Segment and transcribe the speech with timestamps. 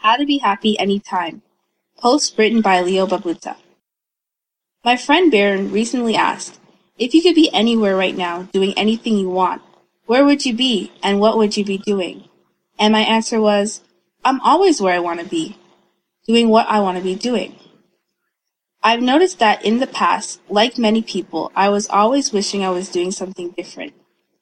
[0.00, 1.42] How to Be Happy Anytime.
[1.98, 3.56] Post written by Leo Babauta.
[4.84, 6.60] My friend Baron recently asked,
[6.96, 9.60] if you could be anywhere right now doing anything you want,
[10.06, 12.28] where would you be and what would you be doing?
[12.78, 13.82] And my answer was,
[14.24, 15.58] I'm always where I want to be,
[16.28, 17.58] doing what I want to be doing.
[18.80, 22.88] I've noticed that in the past, like many people, I was always wishing I was
[22.88, 23.94] doing something different,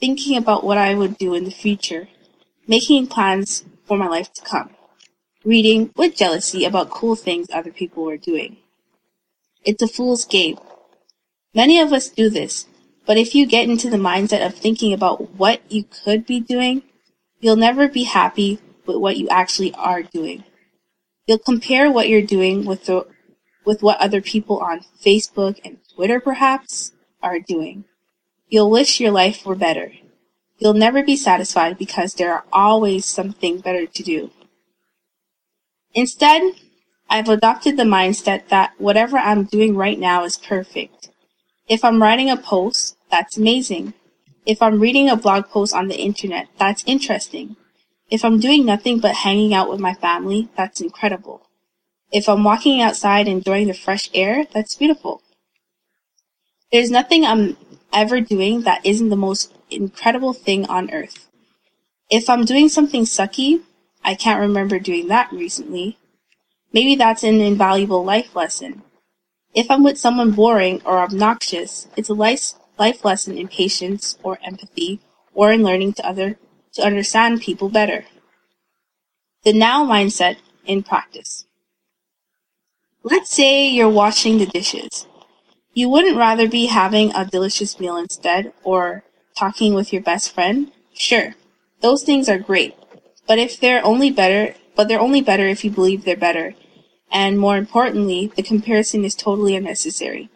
[0.00, 2.08] thinking about what I would do in the future,
[2.66, 4.70] making plans for my life to come,
[5.44, 8.56] reading with jealousy about cool things other people were doing.
[9.64, 10.58] It's a fool's game.
[11.54, 12.66] Many of us do this,
[13.06, 16.82] but if you get into the mindset of thinking about what you could be doing,
[17.40, 20.44] you'll never be happy with what you actually are doing.
[21.26, 23.06] You'll compare what you're doing with the,
[23.64, 27.84] with what other people on Facebook and Twitter perhaps are doing.
[28.48, 29.92] You'll wish your life were better.
[30.58, 34.30] You'll never be satisfied because there are always something better to do.
[35.94, 36.42] Instead,
[37.10, 41.10] I've adopted the mindset that whatever I'm doing right now is perfect.
[41.68, 43.94] If I'm writing a post, that's amazing.
[44.46, 47.56] If I'm reading a blog post on the internet, that's interesting.
[48.10, 51.42] If I'm doing nothing but hanging out with my family, that's incredible.
[52.10, 55.22] If I'm walking outside enjoying the fresh air, that's beautiful.
[56.70, 57.56] There's nothing I'm
[57.92, 61.28] ever doing that isn't the most incredible thing on earth.
[62.10, 63.62] If I'm doing something sucky,
[64.04, 65.98] I can't remember doing that recently.
[66.72, 68.82] Maybe that's an invaluable life lesson.
[69.54, 74.38] If I'm with someone boring or obnoxious, it's a life, life lesson in patience or
[74.42, 75.00] empathy
[75.34, 76.38] or in learning to other
[76.74, 78.06] to understand people better.
[79.44, 81.46] The now mindset in practice.
[83.02, 85.06] Let's say you're washing the dishes.
[85.74, 89.04] You wouldn't rather be having a delicious meal instead or
[89.36, 90.70] talking with your best friend?
[90.94, 91.34] Sure,
[91.80, 92.74] those things are great.
[93.26, 96.54] But if they're only better, but they're only better if you believe they're better.
[97.10, 100.30] And more importantly, the comparison is totally unnecessary.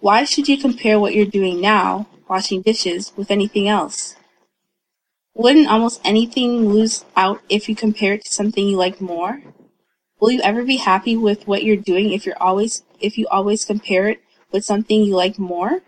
[0.00, 4.16] Why should you compare what you're doing now, washing dishes, with anything else?
[5.34, 9.42] Wouldn't almost anything lose out if you compare it to something you like more?
[10.20, 13.64] Will you ever be happy with what you're doing if you're always if you always
[13.64, 14.20] compare it
[14.52, 15.80] with something you like more?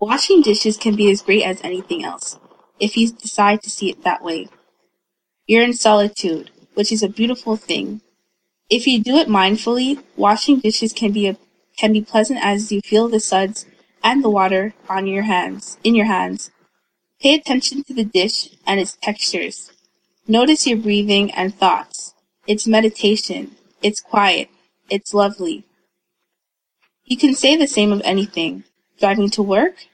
[0.00, 2.38] Washing dishes can be as great as anything else,
[2.80, 4.48] if you decide to see it that way.
[5.46, 8.00] You're in solitude, which is a beautiful thing.
[8.68, 11.36] If you do it mindfully, washing dishes can be a,
[11.78, 13.64] can be pleasant as you feel the suds
[14.02, 16.50] and the water on your hands, in your hands.
[17.20, 19.70] Pay attention to the dish and its textures.
[20.26, 22.12] Notice your breathing and thoughts.
[22.48, 23.52] It's meditation.
[23.82, 24.48] It's quiet.
[24.90, 25.64] It's lovely.
[27.04, 28.64] You can say the same of anything.
[28.98, 29.86] Driving to work?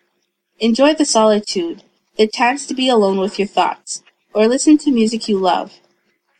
[0.60, 1.82] Enjoy the solitude,
[2.16, 4.02] the chance to be alone with your thoughts,
[4.34, 5.78] or listen to music you love,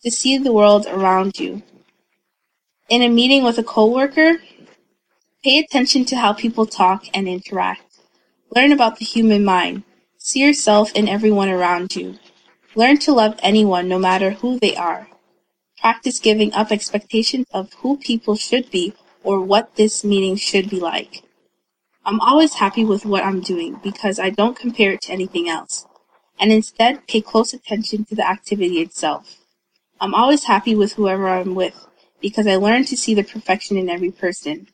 [0.02, 1.62] to see the world around you.
[2.88, 4.38] In a meeting with a coworker,
[5.44, 7.82] pay attention to how people talk and interact.
[8.54, 9.84] Learn about the human mind.
[10.18, 12.18] See yourself in everyone around you.
[12.74, 15.08] Learn to love anyone no matter who they are.
[15.78, 18.94] Practice giving up expectations of who people should be
[19.24, 21.22] or what this meeting should be like.
[22.04, 25.86] I'm always happy with what I'm doing because I don't compare it to anything else,
[26.42, 29.38] and instead pay close attention to the activity itself.
[30.00, 31.86] I'm always happy with whoever I'm with
[32.20, 34.66] because I learn to see the perfection in every person.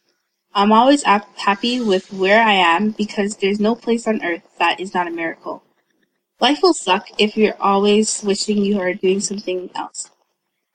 [0.54, 4.80] I'm always ap- happy with where I am because there's no place on earth that
[4.80, 5.62] is not a miracle.
[6.40, 10.10] Life will suck if you're always wishing you are doing something else.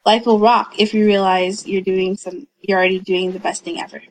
[0.05, 3.79] Life will rock if you realize you're doing some, you're already doing the best thing
[3.79, 4.01] ever.